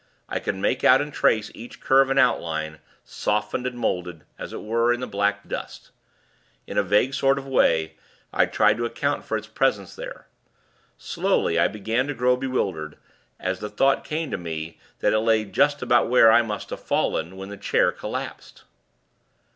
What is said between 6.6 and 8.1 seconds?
In a vague sort of way,